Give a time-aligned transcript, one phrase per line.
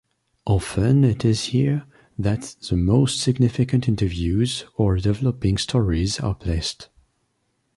[0.47, 1.83] Often it is here
[2.17, 6.89] that the most significant interviews or developing stories are placed.